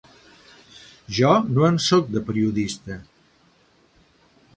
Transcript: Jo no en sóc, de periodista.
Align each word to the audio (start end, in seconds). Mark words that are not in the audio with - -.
Jo 1.17 1.33
no 1.57 1.67
en 1.67 1.77
sóc, 1.87 2.09
de 2.15 2.23
periodista. 2.31 2.97